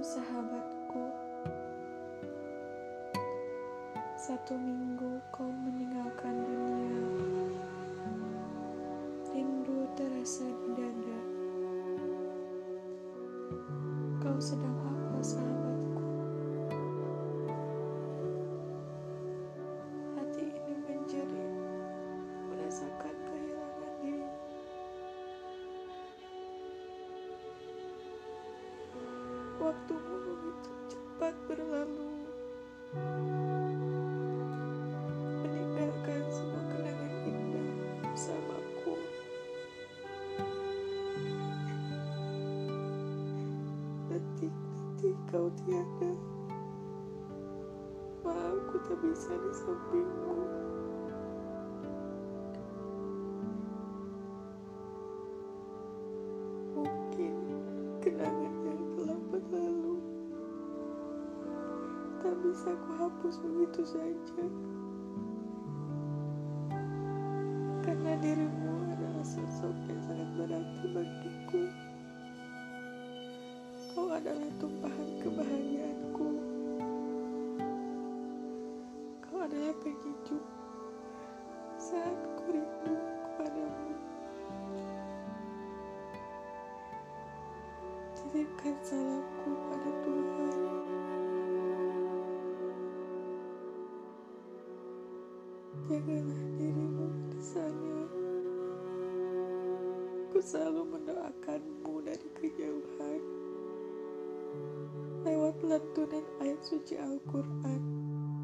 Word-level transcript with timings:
Sahabatku. 0.00 1.12
Satu 4.16 4.56
minggu 4.56 5.20
kau 5.28 5.44
meninggalkan 5.44 6.40
dunia. 6.40 7.04
Rindu 9.28 9.84
terasa 9.92 10.48
di 10.48 10.70
dada. 10.72 11.20
Kau 14.24 14.40
sedang 14.40 14.72
apa 14.88 15.20
sahabat? 15.20 15.69
Waktumu 29.70 30.18
begitu 30.26 30.70
cepat 30.90 31.30
berlalu. 31.46 32.10
Meninggalkan 35.46 36.26
semua 36.26 36.58
kenangan 36.74 37.14
indah 37.22 37.70
bersamaku. 38.02 38.98
Detik-detik 44.10 45.14
kau 45.30 45.46
tiada. 45.62 46.18
Maaf 48.26 48.58
ku 48.74 48.76
tak 48.90 48.98
bisa 49.06 49.38
di 49.38 49.52
sampingmu. 49.54 50.38
Mungkin 56.74 57.34
kenangan 58.02 58.59
tak 62.30 62.46
bisa 62.46 62.70
ku 62.86 62.90
hapus 62.94 63.42
begitu 63.42 63.82
saja. 63.82 64.46
Karena 67.82 68.14
dirimu 68.22 68.86
adalah 68.86 69.26
sosok 69.26 69.74
yang 69.90 69.98
sangat 69.98 70.30
berarti 70.38 70.86
bagiku. 70.94 71.62
Kau 73.90 74.14
adalah 74.14 74.46
tumpahan 74.62 75.10
kebahagiaanku. 75.26 76.28
Kau 79.26 79.38
adalah 79.42 79.74
penyejuk 79.82 80.44
saat 81.82 82.14
ku 82.38 82.46
rindu 82.46 82.94
kepadamu. 83.26 83.90
Titipkan 88.14 88.76
salamku 88.86 89.50
pada 89.66 89.90
Tuhan. 90.06 90.79
Jagalah 95.88 96.44
dirimu 96.60 97.06
di 97.32 97.40
sana. 97.40 97.96
Ku 100.28 100.38
selalu 100.42 100.82
mendoakanmu 100.92 101.94
dari 102.04 102.28
kejauhan. 102.36 103.22
Lewat 105.24 105.56
lantunan 105.64 106.24
ayat 106.44 106.60
suci 106.60 107.00
Al-Quran, 107.00 107.82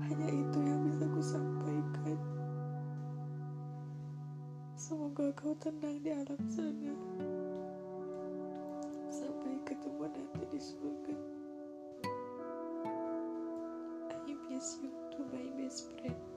hanya 0.09 0.29
itu 0.33 0.59
yang 0.65 0.81
bisa 0.89 1.05
ku 1.13 1.21
sampaikan. 1.21 2.19
Semoga 4.81 5.29
kau 5.37 5.53
tenang 5.61 6.01
di 6.01 6.17
alam 6.17 6.41
sana. 6.49 6.95
Sampai 9.13 9.61
ketemu 9.69 10.05
nanti 10.09 10.43
di 10.49 10.61
surga. 10.61 11.17
I 14.27 14.35
miss 14.49 14.81
you. 14.81 16.36